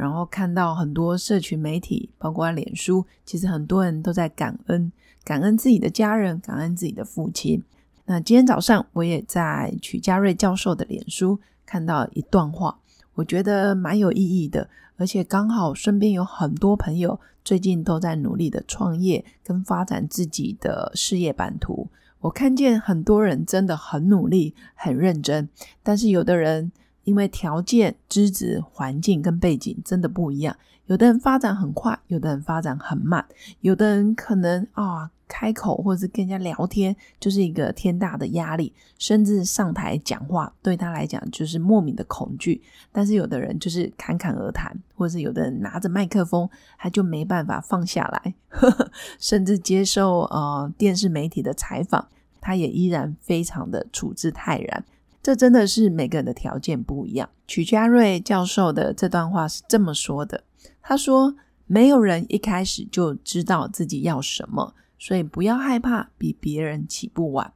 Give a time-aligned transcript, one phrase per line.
[0.00, 4.90] 然后看到很多社群媒体，包括脸书，其实很多人都在感恩，
[5.22, 7.62] 感恩自己的家人，感恩自己的父亲。
[8.06, 12.78] 那今天早上我也在曲家瑞教授的脸书看到一段话，
[13.12, 21.90] 我觉得蛮有意义的，而且刚好身边有很多朋友最近都在努力的创业跟发展自己的事业版图。
[22.20, 25.50] 我看见很多人真的很努力、很认真，
[25.82, 26.72] 但是有的人。
[27.04, 33.24] 因为条件、资质、环境跟背景真的不一样，有的人发展很快，有的人发展很慢，
[33.60, 42.60] 有的人可能啊开口或者是跟人家聊天就是一个天大的压力，甚至上台讲话对他来讲就是莫名的恐惧。
[42.90, 48.34] 但是有的人就是侃侃而谈，或者是有的人拿着麦克风他就没办法放下来，
[49.18, 52.08] 甚至接受呃电视媒体的采访，
[52.40, 54.84] 他也依然非常的处之泰然。
[55.22, 57.28] 这真的是每个人的条件不一样。
[57.46, 60.44] 曲家瑞教授的这段话是这么说的
[60.80, 61.34] ：“他说，
[61.66, 67.52] 没有人一开始就知道自己要什么，所以不要害怕比别人起步晚。”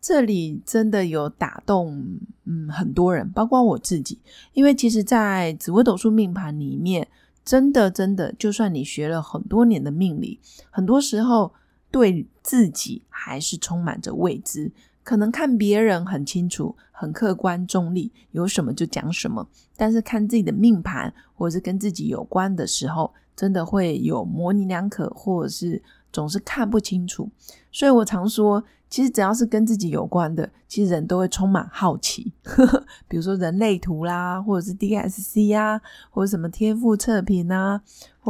[0.00, 4.20] 这里真的有打动，嗯，很多人，包括我自己。
[4.52, 7.08] 因为其实，在紫微斗数命盘里面，
[7.44, 11.52] 真的真的，就算你学了很多年的命理，很多时候
[11.90, 14.70] 对自己还是充满着未知。
[15.08, 19.48] 可能看别人很清楚、很客观中立，有什么就讲什么。
[19.74, 27.30] 但是看自己的命盘，或者是跟自己有关的时候，真的会有模棱两可，或者是总是看不清楚。
[27.72, 32.30] 所以我常说，其实只要是跟自己有关的，其实人都会充满好奇。
[33.08, 35.80] 比如说人类图啦，或者是 DSC 啊，
[36.10, 37.80] 或者什么天赋测评啊，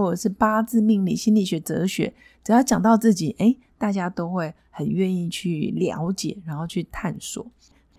[0.02, 3.56] 或者是八字命理、心理学、哲学，只要讲到自己，哎。
[3.80, 7.46] 大家都会很愿意去了解，然后去探索。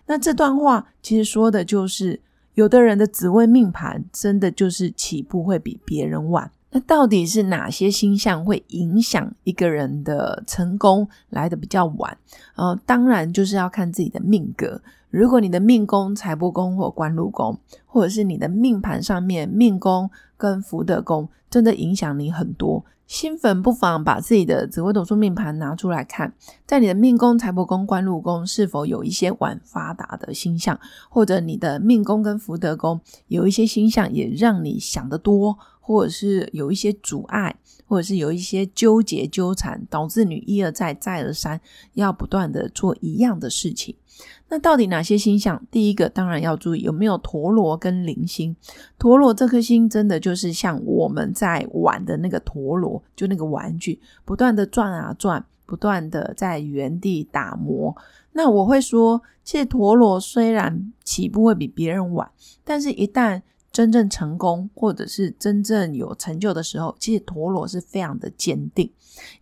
[0.04, 2.20] 那这段话其实说的就是，
[2.52, 6.52] 有的人的紫微命盘真的就是起步会比别人晚。
[6.72, 12.16] 那到底是哪些星象会影响一个人的成功来的比较晚？
[12.54, 14.80] 呃，当然就是要看自己的命格。
[15.10, 22.84] 如果你的命宫、财帛宫或官禄宫，或者是你的命盘上面命宫跟福德宫，真的影响你很多。
[23.08, 26.32] 新粉不妨把自己的紫微斗数命盘拿出来看，
[26.64, 30.78] 在你的命宫、财帛宫、官禄宫是否有一些晚发达的星象，
[31.08, 35.58] 或者你的命宫跟福德宫有一些星象也让你想得多，
[35.90, 37.52] 或者是有一些阻碍，
[37.84, 41.60] 或者是有一些纠结纠缠，导致你一而再、再而三
[41.94, 43.96] 要不断的做一样的事情。
[44.48, 45.60] 那到底哪些星象？
[45.68, 48.54] 第一个当然要注意有没有陀螺跟铃星。
[49.00, 57.96] 陀螺这颗星真的就是像我们在玩的那个陀螺，就那个玩具，不断的转啊转，不断的在原地打磨。
[58.30, 62.30] 那我会说，其实陀螺虽然起步会比别人晚，
[62.62, 63.42] 但是一旦
[63.72, 68.90] 真正成功，或者是真正有成就的时候，其实陀螺是非常的坚定。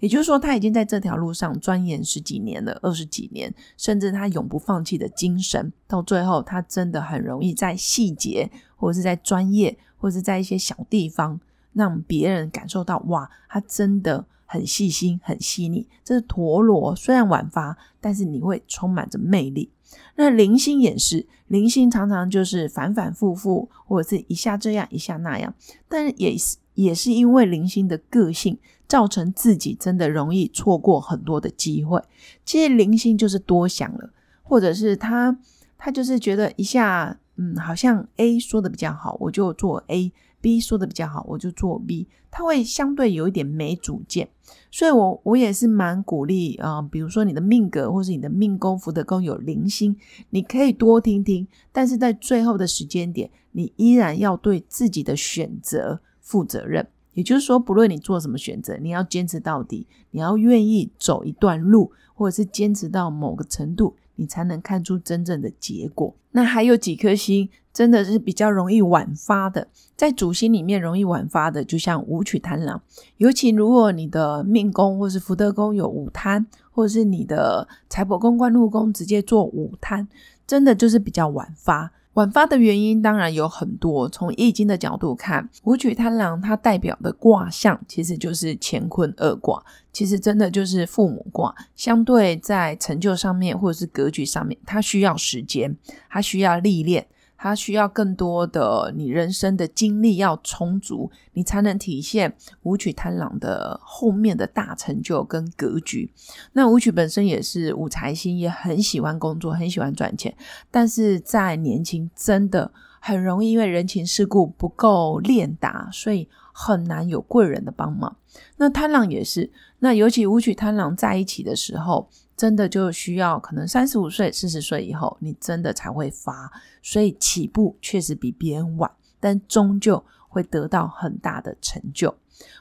[0.00, 11.40] 也就是说，他已经在这条路上钻研十几年了，二十几年，甚至他永不放弃的精神，到最后，他真的很容易在细节，或者是在专业，或者是在一些小地方，
[11.72, 15.86] 让别人感受到，哇，他真的很细心、很细腻。
[16.02, 19.70] 这是陀螺，虽然晚发，但是你会充满着魅力。
[20.16, 25.54] 那零星也是，零星常常就是反反复复，或者是一下这样一下那样，
[25.86, 32.02] 但是也是也是因为零星的个性，造成自己真的容易错过很多的机会。
[32.44, 34.10] 其实零星就是多想了，
[34.42, 35.38] 或者是他
[35.76, 40.12] 他就是觉得一下，嗯，好像 A 说的比较好，我就做 A。
[40.48, 44.30] B 说的比较好，我就做 B，他会相对有一点没主见，
[44.70, 49.94] 所以我我也是蛮鼓励啊，比如说你的命格或是你的命宫福德宫有零星，
[50.30, 56.88] 你可以多听听，但是在最后的时间点，你依然要对自己的选择负责任。
[57.12, 63.96] 也就是说，不论你做什么选择，你要坚持到底，你要愿意走一段路，或者是坚持到某个程度。
[64.18, 66.14] 你才能看出真正的结果。
[66.32, 69.66] 那还有几颗星真的是比较容易晚发的，
[69.96, 72.82] 在主星里面容易晚发的，就像武曲贪狼。
[73.16, 80.06] 尤其如果你的命宫或是福德宫有五贪，或是你的财帛宫、官禄宫直接做五贪，
[80.46, 81.92] 真的就是比较晚发。
[82.14, 84.08] 晚发的原因当然有很多。
[84.08, 91.54] 从易经的角度看，武曲贪狼它代表的卦象其实就是乾坤二卦，其实真的就是父母卦。
[91.76, 95.76] 相对在成就上面或者是格局上面，它需要时间，
[96.10, 97.06] 它需要历练。
[97.38, 106.12] 它需要更多的你人生的经历要充足，你才能体现舞曲贪狼的后面的大成就跟格局。
[106.52, 110.36] 那舞曲本身也是五财星，也很喜欢工作，很喜欢赚钱，
[110.70, 118.16] 但是在年轻真的很容易因为人情世故不够练达，所以很难有贵人的帮忙。
[118.56, 122.08] 那贪狼也是，那尤其舞曲贪狼在一起的时候。
[122.38, 126.48] 真的就需要可能三十五岁、四十岁以后，你真的才会发，
[126.80, 128.88] 所以起步确实比别人晚，
[129.18, 132.14] 但终究会得到很大的成就，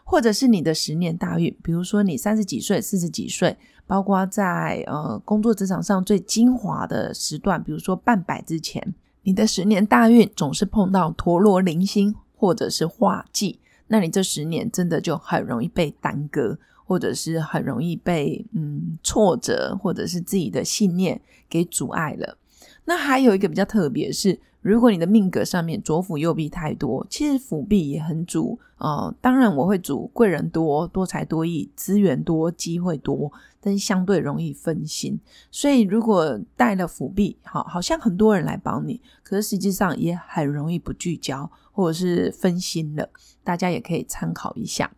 [0.03, 3.55] 或者是你的十年大运，比如说你三十几岁、四十几岁，
[3.85, 16.57] 包括在呃工作职场上最精华的时段，比如说半百之前，你的十年大运总是碰到陀螺零星或者是化忌，那你这十年真的就很容易被耽搁。
[16.89, 21.19] 或者是很容易被嗯挫折，或者是自己的信念
[21.49, 22.37] 给阻碍了。
[22.85, 33.31] 那还有一个比较特别是，如果你的命格上面左辅右弼太多，其实辅弼也很主呃，当然我会主贵人多、多才多艺、资源多、机会多，
[33.61, 35.17] 但是相对容易分心。
[35.49, 43.09] 所以如果带了辅弼，好，好像很多人来帮你，可是实际上也很容易不聚焦，或者是分心了。
[43.45, 44.91] 大家也可以参考一下。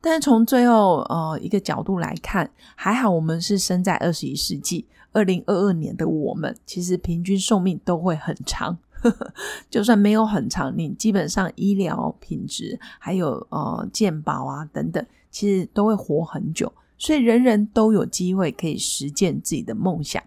[0.00, 8.76] 但是从最后呃一个角度来看，还好我们是生在二十一世纪二零二二年的我们，其实平均寿命都会很长。
[9.70, 16.72] 就算没有很长，你基本上医疗品质还有呃健保啊等等，其实都会活很久。
[16.98, 20.22] 所以人人都有机会可以实践自己的梦想，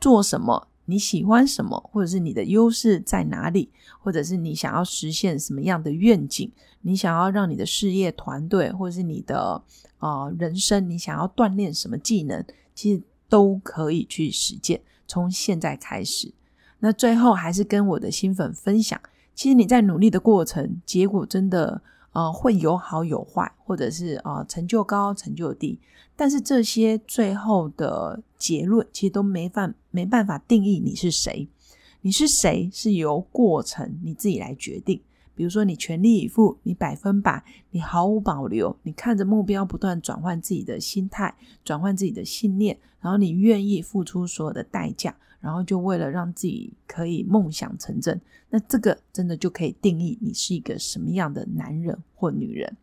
[0.00, 0.68] 做什么？
[0.86, 6.50] 你喜欢什么，或者是你的优势在哪里，或者是你想要实现什么样的愿景？
[6.82, 9.62] 你想要让你的事业团队，或者是你的
[9.98, 12.44] 啊人生，你想要锻炼什么技能，
[12.74, 14.80] 其实都可以去实践。
[15.06, 16.32] 从现在开始，
[16.80, 19.00] 那最后还是跟我的新粉分享，
[19.34, 21.80] 其实你在努力的过程，结果真的。
[22.12, 25.78] 呃，会有好有坏，或者是啊成就高成就低，
[26.16, 31.48] 但是这些最后的结论其实都没办没办法定义你是谁，
[32.00, 35.00] 你是谁是由过程你自己来决定。
[35.34, 41.34] 比如说你全力以赴，你百分百，你毫无保留，你看着目标不断转换自己的心态，
[41.64, 45.16] 转换自己的信念，然后你愿意付出所有的代价。
[45.40, 52.76] 然后就为了让自己可以梦想成真，那这个真的就可以定义你是一个什么样的男人或女人。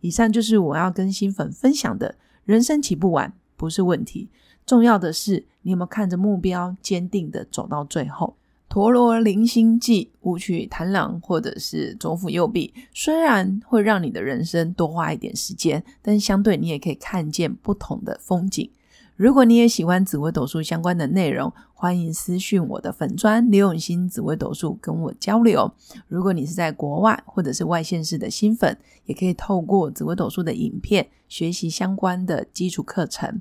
[0.00, 2.14] 以上就是我要跟新粉分享的，
[2.46, 4.30] 人生起步晚不是问题，
[4.64, 8.37] 重要的是你有没有看着目标，坚定的走到最后。
[8.68, 18.70] 陀螺零星记，舞曲弹朗，或者是左辅右臂，虽然会让你的人生多花一点时间，但相对你也可以看见不同的风景。
[19.16, 25.72] 如果你也喜欢紫微斗数相关的内容，欢迎私讯我的粉砖刘永新紫微斗数跟我交流。
[26.06, 33.40] 如果你是在国外或者是外县市的新粉，也可以透过紫微斗数的影片学习相关的基础课程。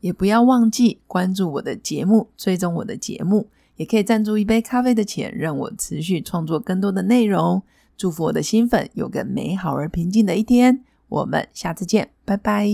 [0.00, 3.46] 也不要忘记关注我的节目，追踪我的节目，
[3.82, 7.60] 也可以赞助一杯咖啡的钱，让我持续创作更多的内容。
[7.96, 10.84] 祝福我的新粉有个美好而平静的一天。
[11.08, 12.68] 我们下次见，拜拜。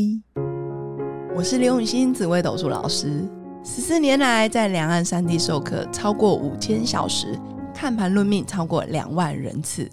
[1.35, 3.27] 我是刘永新，紫微斗数老师。
[3.65, 7.35] 十四年来，在两岸三地授课超过五千小时，
[7.73, 9.89] 看盘论命超过两万人次。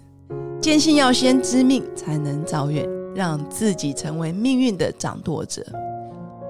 [0.60, 5.64] 坚信要先知命，才能造运，让自己成为命运的掌舵者。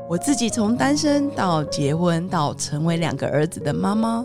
[0.09, 4.25] 我自己从单身到结婚，到成为两个儿子的妈妈，